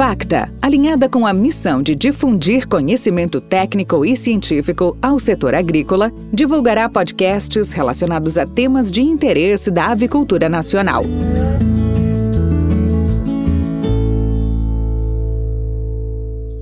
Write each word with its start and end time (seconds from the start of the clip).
Facta, 0.00 0.50
alinhada 0.62 1.10
com 1.10 1.26
a 1.26 1.32
missão 1.34 1.82
de 1.82 1.94
difundir 1.94 2.66
conhecimento 2.66 3.38
técnico 3.38 4.02
e 4.02 4.16
científico 4.16 4.96
ao 5.02 5.18
setor 5.18 5.54
agrícola, 5.54 6.10
divulgará 6.32 6.88
podcasts 6.88 7.70
relacionados 7.70 8.38
a 8.38 8.46
temas 8.46 8.90
de 8.90 9.02
interesse 9.02 9.70
da 9.70 9.88
avicultura 9.88 10.48
nacional. 10.48 11.04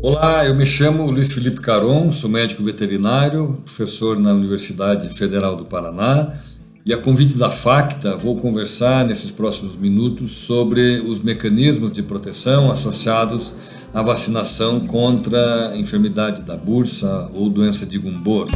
Olá, 0.03 0.45
eu 0.45 0.57
me 0.57 0.67
chamo 0.67 1.09
Luiz 1.09 1.33
Felipe 1.33 1.61
Caron, 1.61 2.11
sou 2.11 2.29
médico 2.29 2.65
veterinário, 2.65 3.63
professor 3.65 4.19
na 4.19 4.33
Universidade 4.33 5.17
Federal 5.17 5.55
do 5.55 5.65
Paraná 5.65 6.41
e 6.85 6.93
a 6.93 6.97
convite 6.97 7.37
da 7.37 7.51
FACTA, 7.51 8.17
vou 8.17 8.37
conversar 8.37 9.05
nesses 9.05 9.31
próximos 9.31 9.77
minutos 9.77 10.31
sobre 10.31 11.01
os 11.01 11.21
mecanismos 11.21 11.93
de 11.93 12.03
proteção 12.03 12.71
associados 12.71 13.53
à 13.93 14.03
vacinação 14.03 14.81
contra 14.81 15.71
a 15.71 15.77
enfermidade 15.77 16.43
da 16.43 16.57
bursa 16.57 17.29
ou 17.35 17.51
doença 17.51 17.85
de 17.85 17.99
Gumboro. 17.99 18.51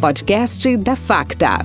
Podcast 0.00 0.76
da 0.76 0.94
FACTA. 0.94 1.58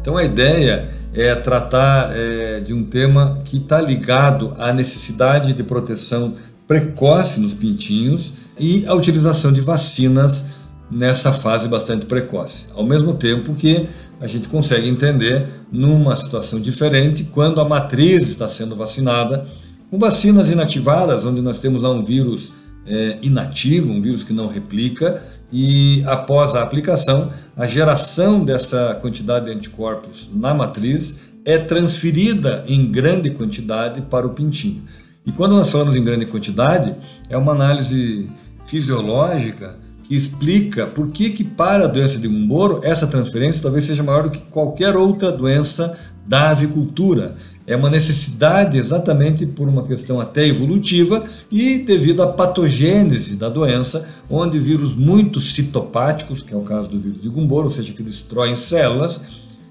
Então 0.00 0.16
a 0.16 0.24
ideia 0.24 0.88
é 1.12 1.34
tratar 1.34 2.10
é, 2.12 2.60
de 2.60 2.72
um 2.72 2.84
tema 2.84 3.40
que 3.44 3.58
está 3.58 3.80
ligado 3.80 4.54
à 4.58 4.72
necessidade 4.72 5.52
de 5.52 5.62
proteção 5.62 6.34
precoce 6.66 7.40
nos 7.40 7.52
pintinhos 7.52 8.34
e 8.58 8.86
a 8.86 8.94
utilização 8.94 9.52
de 9.52 9.60
vacinas 9.60 10.59
nessa 10.90 11.32
fase 11.32 11.68
bastante 11.68 12.06
precoce. 12.06 12.66
Ao 12.74 12.84
mesmo 12.84 13.14
tempo 13.14 13.54
que 13.54 13.88
a 14.20 14.26
gente 14.26 14.48
consegue 14.48 14.88
entender 14.88 15.46
numa 15.72 16.16
situação 16.16 16.60
diferente 16.60 17.24
quando 17.24 17.60
a 17.60 17.64
matriz 17.64 18.28
está 18.28 18.48
sendo 18.48 18.76
vacinada 18.76 19.46
com 19.90 19.98
vacinas 19.98 20.50
inativadas, 20.50 21.24
onde 21.24 21.40
nós 21.40 21.58
temos 21.58 21.82
lá 21.82 21.90
um 21.90 22.04
vírus 22.04 22.52
é, 22.86 23.18
inativo, 23.22 23.92
um 23.92 24.00
vírus 24.00 24.22
que 24.22 24.32
não 24.32 24.46
replica, 24.46 25.22
e 25.52 26.04
após 26.06 26.54
a 26.54 26.62
aplicação, 26.62 27.32
a 27.56 27.66
geração 27.66 28.44
dessa 28.44 28.96
quantidade 29.00 29.46
de 29.46 29.52
anticorpos 29.52 30.30
na 30.32 30.54
matriz 30.54 31.18
é 31.44 31.58
transferida 31.58 32.62
em 32.68 32.86
grande 32.86 33.30
quantidade 33.30 34.02
para 34.02 34.26
o 34.26 34.30
pintinho. 34.30 34.82
E 35.26 35.32
quando 35.32 35.56
nós 35.56 35.70
falamos 35.70 35.96
em 35.96 36.04
grande 36.04 36.26
quantidade, 36.26 36.94
é 37.28 37.36
uma 37.36 37.52
análise 37.52 38.30
fisiológica 38.66 39.76
explica 40.10 40.86
por 40.86 41.08
que, 41.08 41.30
que 41.30 41.44
para 41.44 41.84
a 41.84 41.88
doença 41.88 42.18
de 42.18 42.26
Gumboro 42.26 42.80
essa 42.82 43.06
transferência 43.06 43.62
talvez 43.62 43.84
seja 43.84 44.02
maior 44.02 44.24
do 44.24 44.30
que 44.30 44.40
qualquer 44.50 44.96
outra 44.96 45.30
doença 45.30 45.96
da 46.26 46.50
avicultura. 46.50 47.36
É 47.66 47.76
uma 47.76 47.88
necessidade 47.88 48.76
exatamente 48.76 49.46
por 49.46 49.68
uma 49.68 49.86
questão 49.86 50.20
até 50.20 50.44
evolutiva 50.44 51.24
e 51.48 51.78
devido 51.78 52.22
à 52.22 52.26
patogênese 52.26 53.36
da 53.36 53.48
doença, 53.48 54.08
onde 54.28 54.58
vírus 54.58 54.94
muito 54.94 55.40
citopáticos, 55.40 56.42
que 56.42 56.52
é 56.52 56.56
o 56.56 56.62
caso 56.62 56.88
do 56.88 56.98
vírus 56.98 57.22
de 57.22 57.28
Gumboro, 57.28 57.66
ou 57.66 57.70
seja, 57.70 57.92
que 57.92 58.02
destroem 58.02 58.56
células, 58.56 59.20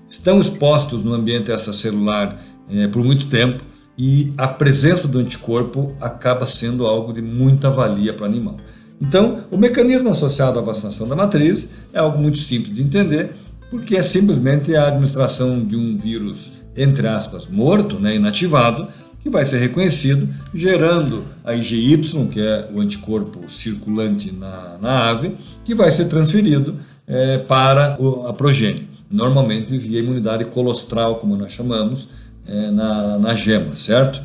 estão 0.08 0.40
expostos 0.40 1.04
no 1.04 1.14
ambiente 1.14 1.52
extracelular 1.52 2.40
é, 2.72 2.88
por 2.88 3.04
muito 3.04 3.28
tempo 3.28 3.62
e 3.98 4.34
a 4.38 4.48
presença 4.48 5.10
do 5.10 5.20
anticorpo 5.20 5.94
acaba 6.00 6.46
sendo 6.46 6.88
algo 6.88 7.12
de 7.12 7.22
muita 7.22 7.70
valia 7.70 8.14
para 8.14 8.24
o 8.24 8.26
animal. 8.26 8.56
Então, 9.02 9.46
o 9.50 9.58
mecanismo 9.58 10.10
associado 10.10 10.60
à 10.60 10.62
vacinação 10.62 11.08
da 11.08 11.16
matriz 11.16 11.70
é 11.94 12.00
algo 12.00 12.20
muito 12.20 12.38
simples 12.38 12.74
de 12.74 12.82
entender, 12.82 13.32
porque 13.70 13.96
é 13.96 14.02
simplesmente 14.02 14.76
a 14.76 14.88
administração 14.88 15.64
de 15.64 15.76
um 15.76 15.98
vírus, 15.98 16.54
entre 16.76 17.08
aspas, 17.08 17.48
morto, 17.48 18.00
né, 18.00 18.16
inativado, 18.16 18.88
que 19.22 19.30
vai 19.30 19.46
ser 19.46 19.60
reconhecido, 19.60 20.28
gerando 20.54 21.26
a 21.44 21.54
IgY, 21.54 22.02
que 22.32 22.40
é 22.40 22.70
o 22.74 22.80
anticorpo 22.80 23.50
circulante 23.50 24.32
na, 24.32 24.78
na 24.82 25.10
ave, 25.10 25.36
que 25.64 25.76
vai 25.76 25.92
ser 25.92 26.06
transferido 26.06 26.78
é, 27.08 27.38
para 27.38 27.98
a 28.28 28.34
progênie, 28.34 28.88
normalmente 29.10 29.78
via 29.78 30.00
imunidade 30.00 30.46
colostral, 30.46 31.16
como 31.16 31.36
nós 31.36 31.52
chamamos, 31.52 32.08
é, 32.48 32.72
na, 32.72 33.18
na 33.18 33.36
gema, 33.36 33.76
certo? 33.76 34.22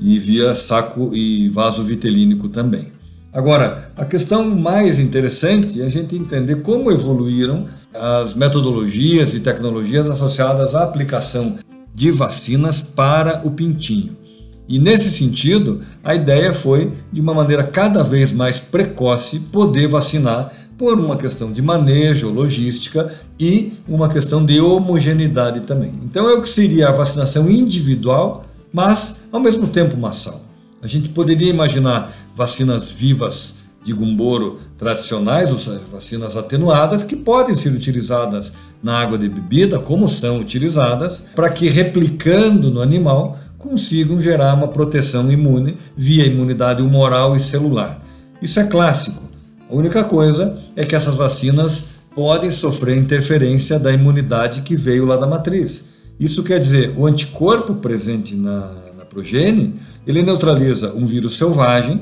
E 0.00 0.18
via 0.18 0.54
saco 0.54 1.10
e 1.14 1.48
vaso 1.48 1.82
vitelínico 1.82 2.48
também. 2.48 2.97
Agora, 3.38 3.92
a 3.96 4.04
questão 4.04 4.50
mais 4.50 4.98
interessante 4.98 5.80
é 5.80 5.84
a 5.84 5.88
gente 5.88 6.16
entender 6.16 6.56
como 6.56 6.90
evoluíram 6.90 7.66
as 7.94 8.34
metodologias 8.34 9.32
e 9.32 9.38
tecnologias 9.38 10.10
associadas 10.10 10.74
à 10.74 10.82
aplicação 10.82 11.56
de 11.94 12.10
vacinas 12.10 12.82
para 12.82 13.46
o 13.46 13.52
pintinho. 13.52 14.16
E 14.68 14.80
nesse 14.80 15.08
sentido, 15.12 15.82
a 16.02 16.16
ideia 16.16 16.52
foi, 16.52 16.92
de 17.12 17.20
uma 17.20 17.32
maneira 17.32 17.62
cada 17.62 18.02
vez 18.02 18.32
mais 18.32 18.58
precoce, 18.58 19.38
poder 19.38 19.86
vacinar 19.86 20.52
por 20.76 20.98
uma 20.98 21.16
questão 21.16 21.52
de 21.52 21.62
manejo, 21.62 22.30
logística 22.30 23.14
e 23.38 23.74
uma 23.86 24.08
questão 24.08 24.44
de 24.44 24.60
homogeneidade 24.60 25.60
também. 25.60 25.92
Então 26.02 26.28
é 26.28 26.34
o 26.34 26.42
que 26.42 26.48
seria 26.48 26.88
a 26.88 26.92
vacinação 26.92 27.48
individual, 27.48 28.46
mas 28.72 29.20
ao 29.30 29.38
mesmo 29.38 29.68
tempo 29.68 29.96
massal. 29.96 30.48
A 30.80 30.86
gente 30.86 31.08
poderia 31.08 31.50
imaginar 31.50 32.12
vacinas 32.38 32.88
vivas 32.88 33.56
de 33.82 33.92
gumboro 33.92 34.60
tradicionais, 34.78 35.50
ou 35.50 35.58
seja, 35.58 35.80
vacinas 35.90 36.36
atenuadas, 36.36 37.02
que 37.02 37.16
podem 37.16 37.56
ser 37.56 37.70
utilizadas 37.70 38.52
na 38.80 38.96
água 38.96 39.18
de 39.18 39.28
bebida, 39.28 39.80
como 39.80 40.08
são 40.08 40.38
utilizadas, 40.38 41.24
para 41.34 41.50
que 41.50 41.68
replicando 41.68 42.70
no 42.70 42.80
animal 42.80 43.36
consigam 43.58 44.20
gerar 44.20 44.54
uma 44.54 44.68
proteção 44.68 45.28
imune 45.32 45.76
via 45.96 46.26
imunidade 46.26 46.80
humoral 46.80 47.34
e 47.34 47.40
celular. 47.40 48.00
Isso 48.40 48.60
é 48.60 48.64
clássico. 48.64 49.28
A 49.68 49.74
única 49.74 50.04
coisa 50.04 50.56
é 50.76 50.84
que 50.84 50.94
essas 50.94 51.16
vacinas 51.16 51.86
podem 52.14 52.52
sofrer 52.52 52.96
interferência 52.96 53.80
da 53.80 53.92
imunidade 53.92 54.60
que 54.62 54.76
veio 54.76 55.04
lá 55.04 55.16
da 55.16 55.26
matriz. 55.26 55.86
Isso 56.20 56.44
quer 56.44 56.60
dizer, 56.60 56.94
o 56.96 57.04
anticorpo 57.04 57.74
presente 57.74 58.36
na, 58.36 58.72
na 58.96 59.04
progênie, 59.04 59.74
ele 60.06 60.22
neutraliza 60.22 60.92
um 60.94 61.04
vírus 61.04 61.36
selvagem, 61.36 62.00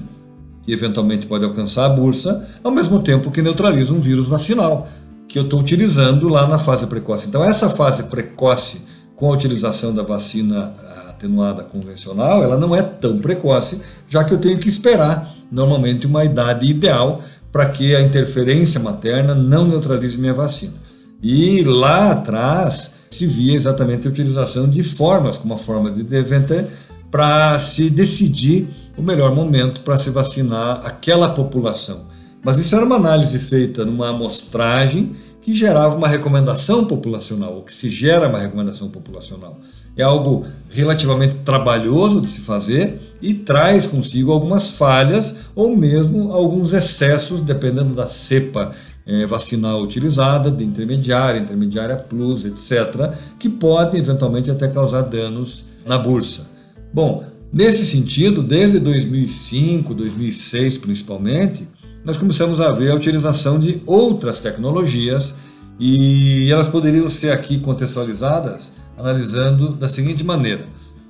que 0.67 0.73
eventualmente 0.73 1.27
pode 1.27 1.45
alcançar 1.45 1.87
a 1.87 1.89
bursa, 1.89 2.45
ao 2.63 2.73
mesmo 2.73 3.01
tempo 3.01 3.31
que 3.31 3.41
neutraliza 3.41 3.95
um 3.95 4.01
vírus 4.01 4.27
vacinal, 4.27 4.89
que 5.29 5.39
eu 5.39 5.45
estou 5.45 5.61
utilizando 5.61 6.29
lá 6.29 6.47
na 6.49 6.59
fase 6.59 6.87
precoce. 6.87 7.29
Então, 7.29 7.45
essa 7.45 7.71
fase 7.71 8.03
precoce, 8.03 8.85
com 9.15 9.31
a 9.31 9.35
utilização 9.35 9.95
da 9.95 10.03
vacina 10.03 10.75
atenuada 11.09 11.63
convencional, 11.63 12.43
ela 12.43 12.59
não 12.59 12.75
é 12.75 12.83
tão 12.83 13.19
precoce, 13.19 13.81
já 14.09 14.25
que 14.25 14.35
eu 14.35 14.39
tenho 14.39 14.59
que 14.59 14.69
esperar 14.69 15.33
normalmente 15.51 16.07
uma 16.07 16.25
idade 16.25 16.69
ideal 16.69 17.23
para 17.53 17.69
que 17.69 17.95
a 17.95 18.03
interferência 18.03 18.81
materna 18.81 19.35
não 19.35 19.67
neutralize 19.67 20.21
minha 20.21 20.35
vacina. 20.35 20.75
E 21.23 21.63
lá 21.65 22.11
atrás 22.11 22.95
se 23.11 23.27
via 23.27 23.55
exatamente 23.55 24.07
a 24.07 24.11
utilização 24.11 24.69
de 24.69 24.83
formas, 24.83 25.39
como 25.39 25.55
a 25.55 25.59
forma 25.59 25.91
de 25.91 26.03
Deventer, 26.03 26.69
para 27.11 27.59
se 27.59 27.91
decidir 27.91 28.69
o 28.97 29.03
melhor 29.03 29.35
momento 29.35 29.83
para 29.83 29.99
se 29.99 30.11
vacinar 30.11 30.83
aquela 30.85 31.29
população. 31.29 32.07
Mas 32.43 32.59
isso 32.59 32.75
era 32.75 32.85
uma 32.85 32.97
análise 32.97 33.39
feita 33.39 33.85
numa 33.85 34.09
amostragem 34.11 35.13
que 35.43 35.53
gerava 35.53 35.95
uma 35.95 36.09
recomendação 36.09 36.85
populacional, 36.85 37.55
ou 37.55 37.63
que 37.63 37.73
se 37.73 37.89
gera 37.89 38.29
uma 38.29 38.39
recomendação 38.39 38.89
populacional. 38.89 39.61
É 39.97 40.03
algo 40.03 40.45
relativamente 40.71 41.37
trabalhoso 41.45 42.21
de 42.21 42.29
se 42.29 42.41
fazer 42.41 43.01
e 43.23 43.33
traz 43.33 43.87
consigo 43.87 44.33
algumas 44.33 44.71
falhas 44.71 45.37
ou 45.55 45.75
mesmo 45.77 46.33
alguns 46.33 46.73
excessos, 46.73 47.41
dependendo 47.43 47.95
da 47.95 48.07
cepa 48.07 48.73
é, 49.07 49.25
vacinal 49.25 49.81
utilizada, 49.83 50.51
de 50.51 50.65
intermediária, 50.65 51.39
intermediária 51.39 51.97
plus, 51.97 52.45
etc., 52.45 53.13
que 53.39 53.49
podem 53.49 54.01
eventualmente 54.01 54.51
até 54.51 54.69
causar 54.69 55.03
danos 55.03 55.67
na 55.87 55.97
bursa. 55.97 56.56
Bom, 56.93 57.25
Nesse 57.53 57.87
sentido, 57.87 58.43
desde 58.43 58.79
2005, 58.81 59.95
2006 59.95 60.79
principalmente, 60.79 61.67
nós 62.05 62.17
começamos 62.17 62.61
a 62.61 62.71
ver 62.71 62.91
a 62.91 62.95
utilização 62.95 63.59
de 63.59 63.81
outras 63.87 64.43
tecnologias 64.43 65.37
e 65.79 66.51
elas 66.51 66.67
poderiam 66.67 67.09
ser 67.09 67.31
aqui 67.31 67.59
contextualizadas 67.59 68.73
analisando 68.99 69.71
da 69.71 69.89
seguinte 69.89 70.25
maneira. 70.25 70.67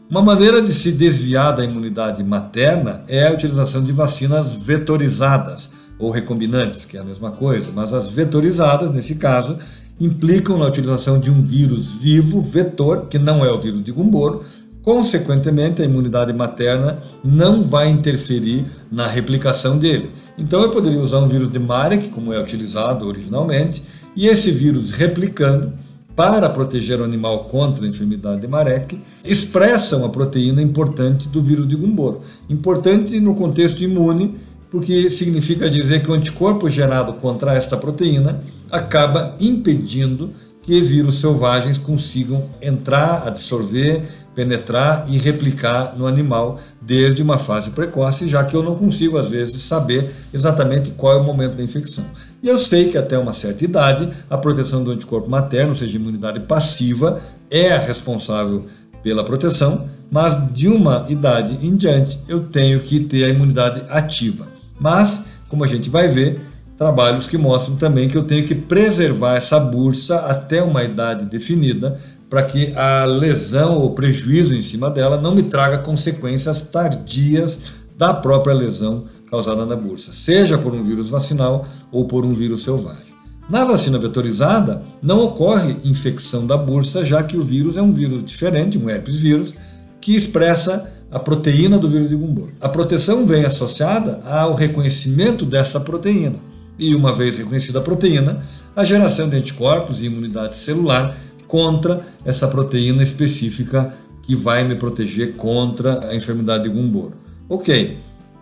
Uma 0.09 0.23
maneira 0.23 0.63
de 0.63 0.73
se 0.73 0.93
desviar 0.93 1.57
da 1.57 1.65
imunidade 1.65 2.23
materna 2.23 3.03
é 3.09 3.27
a 3.27 3.33
utilização 3.33 3.83
de 3.83 3.91
vacinas 3.91 4.53
vetorizadas 4.53 5.71
ou 5.99 6.11
recombinantes, 6.11 6.85
que 6.85 6.97
é 6.97 7.01
a 7.01 7.05
mesma 7.05 7.33
coisa, 7.33 7.71
mas 7.75 7.93
as 7.93 8.07
vetorizadas, 8.07 8.93
nesse 8.93 9.17
caso, 9.17 9.59
implicam 9.99 10.59
na 10.59 10.67
utilização 10.67 11.19
de 11.19 11.31
um 11.31 11.43
vírus 11.43 11.89
vivo, 11.89 12.41
vetor, 12.41 13.07
que 13.09 13.19
não 13.19 13.45
é 13.45 13.51
o 13.51 13.59
vírus 13.59 13.83
de 13.83 13.91
Gumboro, 13.91 14.45
Consequentemente, 14.87 15.83
a 15.83 15.85
imunidade 15.85 16.33
materna 16.33 17.03
não 17.25 17.61
vai 17.61 17.91
interferir 17.91 18.65
na 18.89 19.09
replicação 19.09 19.77
dele. 19.77 20.13
Então, 20.39 20.63
eu 20.63 20.71
poderia 20.71 21.01
usar 21.01 21.19
um 21.19 21.27
vírus 21.27 21.51
de 21.51 21.59
Marek, 21.59 22.07
como 22.11 22.33
é 22.33 22.41
utilizado 22.41 23.05
originalmente, 23.05 23.83
e 24.15 24.29
esse 24.29 24.53
vírus 24.53 24.93
replicando 24.93 25.73
para 26.15 26.49
proteger 26.49 27.01
o 27.01 27.05
animal 27.05 27.47
contra 27.47 27.85
a 27.85 27.89
enfermidade 27.89 28.41
de 28.41 28.47
Marek, 28.47 28.97
expressam 29.25 30.05
a 30.05 30.09
proteína 30.09 30.63
importante 30.63 31.27
do 31.27 31.43
vírus 31.43 31.67
de 31.67 31.75
Gumboro. 31.75 32.21
Importante 32.49 33.19
no 33.19 33.35
contexto 33.35 33.83
imune, 33.83 34.37
porque 34.71 35.11
significa 35.11 35.69
dizer 35.69 36.01
que 36.01 36.13
o 36.13 36.15
anticorpo 36.15 36.71
gerado 36.71 37.15
contra 37.15 37.55
esta 37.55 37.77
proteína 37.77 38.41
acaba 38.71 39.37
impedindo 39.41 40.31
que 40.63 40.81
vírus 40.81 41.17
selvagens 41.17 41.77
consigam 41.77 42.45
entrar, 42.61 43.27
absorver, 43.27 44.03
penetrar 44.37 45.05
e 45.09 45.17
replicar 45.17 45.95
no 45.97 46.07
animal 46.07 46.61
desde 46.81 47.23
uma 47.23 47.39
fase 47.39 47.71
precoce, 47.71 48.29
já 48.29 48.45
que 48.45 48.55
eu 48.55 48.63
não 48.63 48.77
consigo 48.77 49.17
às 49.17 49.29
vezes 49.29 49.63
saber 49.63 50.11
exatamente 50.33 50.91
qual 50.91 51.15
é 51.15 51.17
o 51.17 51.25
momento 51.25 51.57
da 51.57 51.63
infecção. 51.63 52.05
E 52.43 52.49
eu 52.49 52.59
sei 52.59 52.91
que 52.91 52.99
até 52.99 53.19
uma 53.19 53.33
certa 53.33 53.65
idade 53.65 54.11
a 54.29 54.37
proteção 54.37 54.85
do 54.85 54.91
anticorpo 54.91 55.29
materno, 55.29 55.71
ou 55.71 55.75
seja, 55.75 55.97
imunidade 55.97 56.41
passiva, 56.41 57.23
é 57.51 57.73
a 57.73 57.79
responsável 57.79 58.67
pela 59.03 59.25
proteção, 59.25 59.89
mas 60.11 60.37
de 60.53 60.69
uma 60.69 61.07
idade 61.09 61.67
em 61.67 61.75
diante 61.75 62.19
eu 62.29 62.45
tenho 62.45 62.81
que 62.81 63.01
ter 63.01 63.25
a 63.25 63.29
imunidade 63.29 63.85
ativa. 63.89 64.47
Mas, 64.79 65.25
como 65.49 65.65
a 65.65 65.67
gente 65.67 65.89
vai 65.89 66.09
ver, 66.09 66.41
trabalhos 66.77 67.27
que 67.27 67.39
mostram 67.39 67.77
também 67.77 68.07
que 68.07 68.17
eu 68.17 68.25
tenho 68.25 68.47
que 68.47 68.55
preservar 68.55 69.37
essa 69.37 69.59
bursa 69.59 70.17
até 70.17 70.63
uma 70.63 70.85
idade 70.85 71.25
definida 71.25 71.99
para 72.29 72.43
que 72.43 72.75
a 72.75 73.05
lesão 73.05 73.79
ou 73.79 73.91
prejuízo 73.91 74.55
em 74.55 74.63
cima 74.63 74.91
dela 74.91 75.21
não 75.21 75.35
me 75.35 75.45
traga 75.45 75.79
consequências 75.79 76.63
tardias 76.63 77.61
da 77.97 78.13
própria 78.13 78.55
lesão 78.55 79.05
causada 79.31 79.65
na 79.65 79.77
bursa, 79.77 80.13
seja 80.13 80.57
por 80.59 80.75
um 80.75 80.85
vírus 80.85 81.09
vacinal 81.09 81.67
ou 81.91 82.07
por 82.07 82.25
um 82.25 82.33
vírus 82.33 82.63
selvagem. 82.63 83.17
Na 83.49 83.65
vacina 83.65 83.99
vetorizada, 83.99 84.83
não 85.01 85.23
ocorre 85.23 85.77
infecção 85.85 86.47
da 86.47 86.57
bursa, 86.57 87.05
já 87.05 87.23
que 87.23 87.37
o 87.37 87.43
vírus 87.43 87.77
é 87.77 87.83
um 87.83 87.93
vírus 87.93 88.25
diferente, 88.25 88.77
um 88.77 88.91
herpes 88.91 89.17
vírus, 89.17 89.55
que 90.01 90.17
expressa 90.17 90.93
a 91.11 91.19
proteína 91.19 91.79
do 91.79 91.89
vírus 91.89 92.09
de 92.09 92.17
Gumboro. 92.17 92.53
A 92.61 92.69
proteção 92.69 93.25
vem 93.25 93.45
associada 93.45 94.21
ao 94.25 94.53
reconhecimento 94.53 95.45
dessa 95.45 95.79
proteína. 95.79 96.37
E 96.77 96.95
uma 96.95 97.13
vez 97.13 97.39
reconhecida 97.39 97.79
a 97.79 97.83
proteína, 97.83 98.43
a 98.75 98.85
geração 98.85 99.29
de 99.29 99.37
anticorpos 99.37 100.03
e 100.03 100.07
imunidade 100.07 100.57
celular 100.57 101.17
contra 101.47 102.07
essa 102.25 102.49
proteína 102.49 103.03
específica 103.03 103.95
que 104.23 104.35
vai 104.35 104.65
me 104.65 104.75
proteger 104.75 105.35
contra 105.35 106.09
a 106.09 106.15
enfermidade 106.15 106.65
de 106.65 106.69
Gumboro. 106.69 107.15
Ok. 107.49 107.99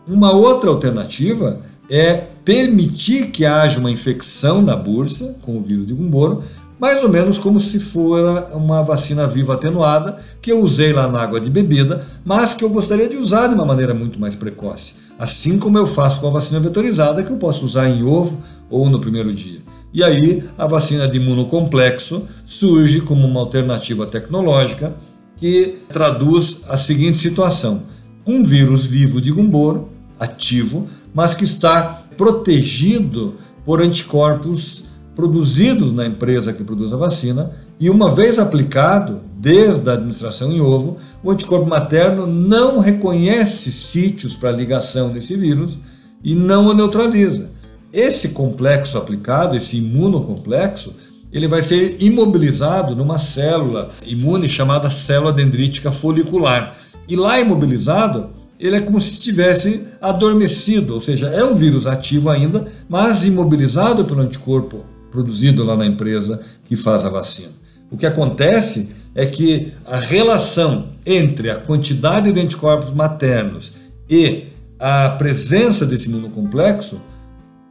Uma 0.06 0.32
outra 0.32 0.70
alternativa 0.70 1.60
é 1.90 2.24
permitir 2.44 3.30
que 3.30 3.44
haja 3.44 3.78
uma 3.78 3.90
infecção 3.90 4.62
na 4.62 4.76
bursa 4.76 5.36
com 5.42 5.58
o 5.58 5.62
vírus 5.62 5.86
de 5.86 5.94
Gumboro, 5.94 6.42
mais 6.78 7.02
ou 7.02 7.08
menos 7.08 7.38
como 7.38 7.60
se 7.60 7.78
for 7.78 8.48
uma 8.52 8.82
vacina 8.82 9.26
viva 9.26 9.54
atenuada 9.54 10.18
que 10.42 10.50
eu 10.50 10.60
usei 10.60 10.92
lá 10.92 11.06
na 11.06 11.20
água 11.20 11.40
de 11.40 11.48
bebida, 11.48 12.04
mas 12.24 12.52
que 12.52 12.64
eu 12.64 12.68
gostaria 12.68 13.08
de 13.08 13.16
usar 13.16 13.46
de 13.46 13.54
uma 13.54 13.64
maneira 13.64 13.94
muito 13.94 14.18
mais 14.18 14.34
precoce, 14.34 14.94
assim 15.18 15.58
como 15.58 15.78
eu 15.78 15.86
faço 15.86 16.20
com 16.20 16.26
a 16.26 16.30
vacina 16.30 16.60
vetorizada 16.60 17.22
que 17.22 17.30
eu 17.30 17.36
posso 17.36 17.64
usar 17.64 17.88
em 17.88 18.02
ovo 18.02 18.38
ou 18.68 18.90
no 18.90 19.00
primeiro 19.00 19.32
dia. 19.32 19.60
E 19.94 20.02
aí 20.02 20.43
a 20.58 20.67
vacina 20.67 21.06
de 21.06 21.19
imunocomplexo 21.19 22.26
surge 22.44 23.00
como 23.00 23.25
uma 23.29 23.38
alternativa 23.38 24.05
tecnológica 24.05 24.93
que 25.37 25.79
traduz 25.88 26.62
a 26.69 26.76
seguinte 26.76 27.17
situação: 27.19 27.85
um 28.26 28.43
vírus 28.43 28.85
vivo 28.85 29.20
de 29.20 29.31
Gumboro, 29.31 29.88
ativo, 30.19 30.88
mas 31.14 31.32
que 31.32 31.44
está 31.44 32.02
protegido 32.17 33.37
por 33.64 33.81
anticorpos 33.81 34.85
produzidos 35.14 35.93
na 35.93 36.05
empresa 36.05 36.52
que 36.52 36.64
produz 36.64 36.93
a 36.93 36.97
vacina, 36.97 37.52
e 37.79 37.88
uma 37.88 38.12
vez 38.12 38.40
aplicado, 38.40 39.20
desde 39.38 39.88
a 39.88 39.93
administração 39.93 40.50
em 40.50 40.61
ovo, 40.61 40.97
o 41.23 41.31
anticorpo 41.31 41.67
materno 41.67 42.26
não 42.26 42.81
reconhece 42.81 43.70
sítios 43.70 44.35
para 44.35 44.50
ligação 44.50 45.12
desse 45.12 45.37
vírus 45.37 45.79
e 46.23 46.35
não 46.35 46.67
o 46.67 46.75
neutraliza. 46.75 47.53
Esse 47.94 48.31
complexo 48.31 48.99
aplicado, 48.99 49.56
esse 49.56 49.76
imunocomplexo, 49.76 50.96
ele 51.32 51.46
vai 51.46 51.62
ser 51.62 51.96
imobilizado 52.00 52.96
numa 52.96 53.19
célula 53.19 53.93
imune 54.05 54.49
chamada 54.49 54.91
célula 54.91 55.32
dendrítica 55.32 55.93
folicular. 55.93 56.76
E 57.08 57.14
lá 57.14 57.38
imobilizado, 57.38 58.31
ele 58.58 58.75
é 58.75 58.81
como 58.81 59.00
se 59.00 59.12
estivesse 59.12 59.85
adormecido, 60.00 60.94
ou 60.94 61.00
seja, 61.00 61.29
é 61.29 61.44
um 61.44 61.55
vírus 61.55 61.87
ativo 61.87 62.31
ainda, 62.31 62.67
mas 62.88 63.25
imobilizado 63.25 64.05
pelo 64.05 64.23
anticorpo 64.23 64.85
produzido 65.12 65.62
lá 65.62 65.76
na 65.76 65.87
empresa 65.87 66.40
que 66.64 66.75
faz 66.75 67.05
a 67.05 67.08
vacina. 67.08 67.52
O 67.93 67.97
que 67.97 68.06
acontece 68.06 68.88
é 69.14 69.25
que 69.25 69.73
a 69.87 70.00
relação 70.00 70.88
entre 71.06 71.49
a 71.49 71.61
quantidade 71.61 72.32
de 72.32 72.40
anticorpos 72.40 72.93
maternos 72.93 73.73
e 74.11 74.47
a 74.81 75.11
presença 75.11 75.87
desse 75.87 76.08
imunocomplexo 76.08 77.00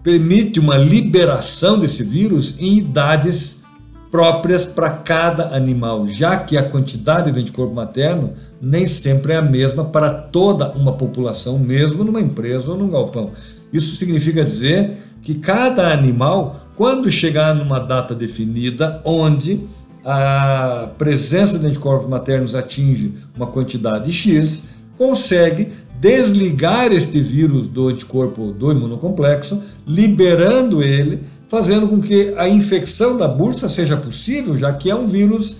permite 0.03 0.59
uma 0.59 0.77
liberação 0.77 1.79
desse 1.79 2.03
vírus 2.03 2.59
em 2.59 2.77
idades 2.77 3.63
próprias 4.11 4.63
para 4.63 4.91
cada 4.91 5.55
animal, 5.55 6.07
já 6.07 6.37
que 6.37 6.55
a 6.55 6.61
quantidade 6.61 7.31
de 7.31 7.39
anticorpo 7.39 7.73
materno 7.73 8.33
nem 8.61 8.85
sempre 8.85 9.33
é 9.33 9.37
a 9.37 9.41
mesma 9.41 9.85
para 9.85 10.11
toda 10.11 10.69
uma 10.73 10.93
população, 10.93 11.57
mesmo 11.57 12.03
numa 12.03 12.21
empresa 12.21 12.71
ou 12.71 12.77
num 12.77 12.91
galpão. 12.91 13.31
Isso 13.71 13.95
significa 13.95 14.45
dizer 14.45 14.97
que 15.23 15.33
cada 15.33 15.91
animal, 15.91 16.67
quando 16.75 17.09
chegar 17.09 17.55
numa 17.55 17.79
data 17.79 18.13
definida, 18.13 19.01
onde 19.03 19.61
a 20.05 20.89
presença 20.97 21.57
de 21.57 21.65
anticorpos 21.65 22.09
maternos 22.09 22.53
atinge 22.53 23.15
uma 23.35 23.47
quantidade 23.47 24.11
X, 24.11 24.65
consegue 24.97 25.69
desligar 26.03 26.91
este 26.91 27.21
vírus 27.21 27.65
do 27.65 27.87
anticorpo 27.87 28.51
do 28.51 28.73
imunocomplexo, 28.73 29.63
liberando 29.87 30.83
ele, 30.83 31.23
fazendo 31.47 31.87
com 31.87 32.01
que 32.01 32.33
a 32.37 32.49
infecção 32.49 33.15
da 33.15 33.25
bursa 33.25 33.69
seja 33.69 33.95
possível, 33.95 34.57
já 34.57 34.73
que 34.73 34.89
é 34.89 34.95
um 34.95 35.07
vírus 35.07 35.59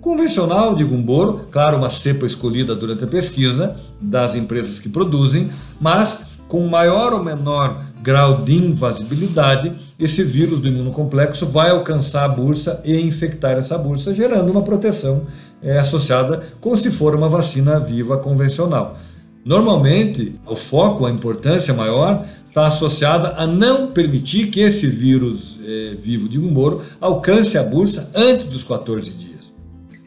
convencional 0.00 0.74
de 0.74 0.82
Gumboro, 0.82 1.46
claro, 1.48 1.76
uma 1.76 1.90
cepa 1.90 2.26
escolhida 2.26 2.74
durante 2.74 3.04
a 3.04 3.06
pesquisa 3.06 3.76
das 4.00 4.34
empresas 4.34 4.80
que 4.80 4.88
produzem, 4.88 5.48
mas 5.80 6.22
com 6.48 6.66
maior 6.66 7.12
ou 7.12 7.22
menor 7.22 7.80
grau 8.02 8.42
de 8.42 8.56
invasibilidade, 8.56 9.72
esse 9.96 10.24
vírus 10.24 10.60
do 10.60 10.68
imunocomplexo 10.68 11.46
vai 11.46 11.70
alcançar 11.70 12.24
a 12.24 12.28
bursa 12.28 12.80
e 12.84 13.00
infectar 13.00 13.56
essa 13.56 13.78
bursa, 13.78 14.12
gerando 14.12 14.50
uma 14.50 14.62
proteção 14.62 15.22
é, 15.62 15.78
associada 15.78 16.42
como 16.60 16.76
se 16.76 16.90
for 16.90 17.14
uma 17.14 17.28
vacina 17.28 17.78
viva 17.78 18.18
convencional. 18.18 18.98
Normalmente, 19.44 20.36
o 20.46 20.56
foco, 20.56 21.04
a 21.04 21.10
importância 21.10 21.74
maior, 21.74 22.26
está 22.48 22.66
associada 22.66 23.34
a 23.36 23.46
não 23.46 23.88
permitir 23.88 24.46
que 24.46 24.60
esse 24.60 24.86
vírus 24.86 25.58
é, 25.62 25.96
vivo 26.00 26.28
de 26.28 26.38
Gumboro 26.38 26.82
alcance 27.00 27.58
a 27.58 27.62
bursa 27.62 28.10
antes 28.14 28.46
dos 28.46 28.62
14 28.62 29.10
dias. 29.10 29.52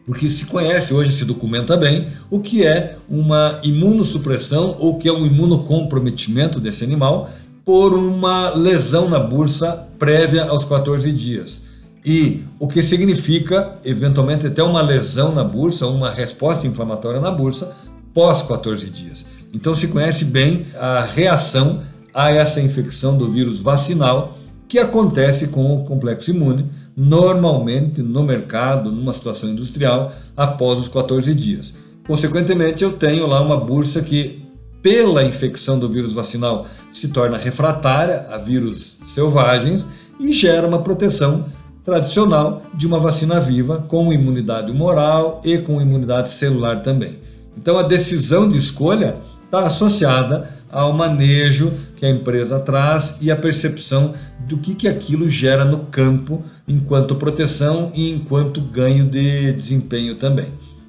Porque 0.05 0.29
se 0.29 0.45
conhece 0.45 0.93
hoje, 0.93 1.11
se 1.11 1.25
documenta 1.25 1.75
bem, 1.75 2.07
o 2.31 2.39
que 2.39 2.65
é 2.65 2.95
uma 3.09 3.59
imunossupressão 3.63 4.77
ou 4.79 4.97
que 4.97 5.09
é 5.09 5.11
um 5.11 5.25
imunocomprometimento 5.25 6.61
desse 6.61 6.85
animal 6.85 7.29
por 7.65 7.93
uma 7.93 8.51
lesão 8.51 9.09
na 9.09 9.19
bursa 9.19 9.85
prévia 9.99 10.45
aos 10.45 10.63
14 10.63 11.11
dias. 11.11 11.63
E 12.05 12.45
o 12.57 12.69
que 12.69 12.81
significa, 12.81 13.77
eventualmente, 13.83 14.47
até 14.47 14.63
uma 14.63 14.81
lesão 14.81 15.35
na 15.35 15.43
bursa, 15.43 15.85
uma 15.87 16.09
resposta 16.09 16.65
inflamatória 16.65 17.19
na 17.19 17.29
bursa, 17.29 17.75
pós 18.17 18.41
14 18.41 18.89
dias. 18.89 19.27
Então 19.53 19.75
se 19.75 19.89
conhece 19.89 20.25
bem 20.25 20.65
a 20.73 21.01
reação 21.01 21.83
a 22.11 22.31
essa 22.31 22.59
infecção 22.59 23.15
do 23.15 23.31
vírus 23.31 23.59
vacinal 23.59 24.35
que 24.67 24.79
acontece 24.79 25.49
com 25.49 25.75
o 25.75 25.83
complexo 25.83 26.31
imune, 26.31 26.65
normalmente 26.95 28.01
no 28.01 28.23
mercado, 28.23 28.91
numa 28.91 29.13
situação 29.13 29.51
industrial, 29.51 30.11
após 30.35 30.79
os 30.79 30.87
14 30.87 31.31
dias. 31.35 31.75
Consequentemente, 32.07 32.83
eu 32.83 32.93
tenho 32.93 33.27
lá 33.27 33.39
uma 33.39 33.55
bursa 33.55 34.01
que, 34.01 34.43
pela 34.81 35.23
infecção 35.23 35.77
do 35.77 35.87
vírus 35.87 36.11
vacinal, 36.11 36.65
se 36.91 37.09
torna 37.09 37.37
refratária 37.37 38.25
a 38.31 38.39
vírus 38.39 38.97
selvagens 39.05 39.85
e 40.19 40.33
gera 40.33 40.65
uma 40.65 40.79
proteção 40.79 41.45
tradicional 41.85 42.63
de 42.73 42.87
uma 42.87 42.99
vacina 42.99 43.39
viva 43.39 43.85
com 43.87 44.11
imunidade 44.11 44.71
humoral 44.71 45.39
e 45.45 45.59
com 45.59 45.79
imunidade 45.79 46.31
celular 46.31 46.81
também. 46.81 47.26
Então 47.57 47.77
a 47.77 47.83
decisão 47.83 48.47
de 48.47 48.57
escolha 48.57 49.17
está 49.45 49.63
associada 49.63 50.55
ao 50.71 50.93
manejo 50.93 51.73
que 51.95 52.05
a 52.05 52.09
empresa 52.09 52.59
traz 52.59 53.17
e 53.19 53.31
a 53.31 53.35
percepção 53.35 54.13
do 54.47 54.57
que, 54.57 54.75
que 54.75 54.87
aquilo 54.87 55.27
gera 55.29 55.65
no 55.65 55.79
campo 55.85 56.43
enquanto 56.67 57.15
proteção 57.15 57.91
e 57.95 58.11
enquanto 58.11 58.61
ganho 58.61 59.05
de 59.05 59.51
desempenho 59.53 60.15
também. 60.15 60.47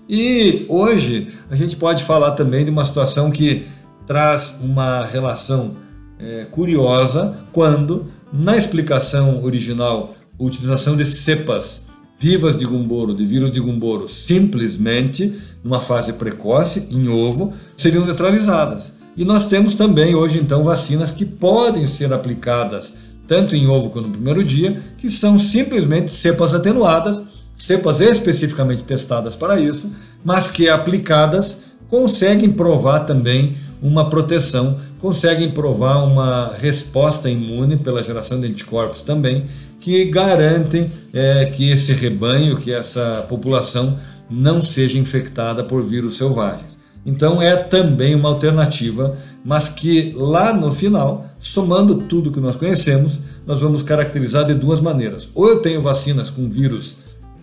E 0.09 0.67
hoje 0.69 1.29
a 1.51 1.57
gente 1.57 1.77
pode 1.77 2.03
falar 2.03 2.33
também 2.33 2.65
de 2.65 2.71
uma 2.71 2.85
situação 2.85 3.31
que 3.31 3.67
traz 4.07 4.59
uma 4.61 5.05
relação 5.05 5.77
é, 6.19 6.47
curiosa 6.51 7.37
quando, 7.53 8.07
na 8.33 8.57
explicação 8.57 9.43
original, 9.43 10.15
utilização 10.39 10.97
de 10.97 11.05
cepas 11.05 11.88
vivas 12.19 12.57
de 12.57 12.65
Gumboro, 12.65 13.15
de 13.15 13.25
vírus 13.25 13.51
de 13.51 13.61
Gumboro, 13.61 14.09
simplesmente 14.09 15.33
numa 15.63 15.81
fase 15.81 16.13
precoce, 16.15 16.89
em 16.91 17.09
ovo, 17.09 17.53
seriam 17.77 18.05
neutralizadas. 18.05 18.93
E 19.17 19.25
nós 19.25 19.47
temos 19.47 19.75
também 19.75 20.15
hoje 20.15 20.39
então 20.39 20.63
vacinas 20.63 21.11
que 21.11 21.25
podem 21.25 21.87
ser 21.87 22.13
aplicadas 22.13 22.95
tanto 23.29 23.55
em 23.55 23.69
ovo 23.69 23.91
quanto 23.91 24.07
no 24.07 24.15
primeiro 24.15 24.43
dia, 24.43 24.81
que 24.97 25.11
são 25.11 25.39
simplesmente 25.39 26.11
cepas 26.11 26.55
atenuadas, 26.55 27.21
cepas 27.55 28.01
especificamente 28.01 28.83
testadas 28.83 29.37
para 29.37 29.61
isso, 29.61 29.93
mas 30.25 30.49
que 30.49 30.69
aplicadas 30.69 31.65
conseguem 31.89 32.51
provar 32.51 33.01
também 33.01 33.57
uma 33.81 34.11
proteção, 34.11 34.79
conseguem 35.01 35.51
provar 35.51 36.05
uma 36.05 36.53
resposta 36.55 37.31
imune 37.31 37.77
pela 37.77 38.03
geração 38.03 38.41
de 38.41 38.49
anticorpos 38.49 39.03
também, 39.03 39.47
que 39.81 40.07
garantem 40.07 40.91
é, 41.13 41.47
que 41.47 41.71
esse 41.71 41.93
rebanho, 41.93 42.57
que 42.57 42.73
essa 42.73 43.25
população 43.29 43.99
não 44.29 44.63
seja 44.63 44.99
infectada 44.99 45.63
por 45.63 45.83
vírus 45.83 46.17
selvagens. 46.17 46.77
Então 47.07 47.41
é 47.41 47.57
também 47.57 48.15
uma 48.15 48.29
alternativa, 48.29 49.17
mas 49.45 49.69
que 49.69 50.13
lá 50.17 50.53
no 50.53 50.71
final, 50.71 51.27
somando 51.39 52.03
tudo 52.03 52.33
que 52.33 52.41
nós 52.41 52.57
conhecemos, 52.57 53.21
nós 53.47 53.61
vamos 53.61 53.83
caracterizar 53.83 54.45
de 54.45 54.55
duas 54.55 54.81
maneiras. 54.81 55.31
Ou 55.35 55.49
eu 55.49 55.63
tenho 55.63 55.81
vacinas 55.81 56.29
com 56.29 56.49
vírus 56.49 56.99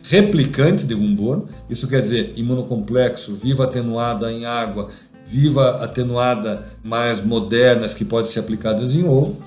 replicantes 0.08 0.86
de 0.86 0.94
Gumboro, 0.94 1.48
isso 1.68 1.88
quer 1.88 2.02
dizer 2.02 2.34
imunocomplexo, 2.36 3.34
viva 3.34 3.64
atenuada 3.64 4.32
em 4.32 4.46
água, 4.46 4.90
viva 5.26 5.84
atenuada 5.84 6.66
mais 6.84 7.24
modernas 7.24 7.94
que 7.94 8.06
podem 8.06 8.32
ser 8.32 8.40
aplicadas 8.40 8.94
em 8.94 9.04
ovo, 9.08 9.38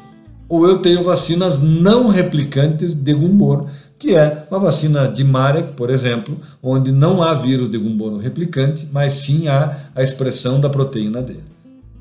ou 0.49 0.67
eu 0.67 0.79
tenho 0.79 1.03
vacinas 1.03 1.61
não 1.61 2.09
replicantes 2.09 2.95
de 2.95 3.13
Gumboro, 3.13 3.67
que 3.99 4.15
é 4.15 4.47
uma 4.51 4.59
vacina 4.59 5.09
de 5.09 5.25
Marek, 5.25 5.73
por 5.73 5.91
exemplo, 5.91 6.39
onde 6.63 6.91
não 6.91 7.23
há 7.23 7.35
vírus 7.35 7.71
de 7.71 7.77
Gumboro 7.77 8.17
replicante, 8.17 8.89
mas 8.93 9.13
sim 9.15 9.49
há 9.49 9.77
a 9.95 10.03
expressão 10.03 10.61
da 10.61 10.71
proteína 10.71 11.21
dele. 11.21 11.45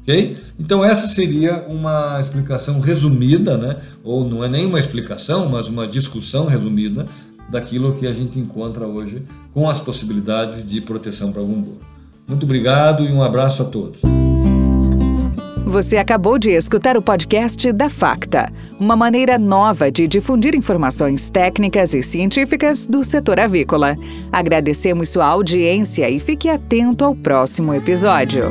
Ok? 0.01 0.37
Então 0.57 0.85
essa 0.85 1.07
seria 1.07 1.65
uma 1.67 2.19
explicação 2.21 2.79
resumida, 2.79 3.57
né? 3.57 3.77
ou 4.03 4.23
não 4.23 4.43
é 4.43 4.47
nem 4.47 4.65
uma 4.65 4.79
explicação, 4.79 5.49
mas 5.49 5.67
uma 5.67 5.85
discussão 5.85 6.45
resumida 6.45 7.05
daquilo 7.49 7.93
que 7.95 8.07
a 8.07 8.13
gente 8.13 8.39
encontra 8.39 8.87
hoje 8.87 9.23
com 9.53 9.69
as 9.69 9.79
possibilidades 9.79 10.65
de 10.65 10.79
proteção 10.79 11.31
para 11.31 11.41
Gumboro. 11.41 11.96
Muito 12.27 12.43
obrigado 12.43 13.03
e 13.03 13.11
um 13.11 13.21
abraço 13.21 13.61
a 13.61 13.65
todos. 13.65 14.01
Você 15.65 15.97
acabou 15.97 16.39
de 16.39 16.49
escutar 16.49 16.97
o 16.97 17.01
podcast 17.01 17.71
da 17.71 17.89
Facta, 17.89 18.51
uma 18.79 18.95
maneira 18.95 19.37
nova 19.37 19.91
de 19.91 20.07
difundir 20.07 20.55
informações 20.55 21.29
técnicas 21.29 21.93
e 21.93 22.01
científicas 22.01 22.87
do 22.87 23.03
setor 23.03 23.39
avícola. 23.39 23.95
Agradecemos 24.31 25.09
sua 25.09 25.25
audiência 25.25 26.09
e 26.09 26.19
fique 26.19 26.49
atento 26.49 27.05
ao 27.05 27.15
próximo 27.15 27.73
episódio. 27.73 28.43